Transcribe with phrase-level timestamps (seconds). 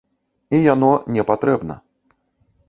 [0.57, 1.77] І яно не патрэбна.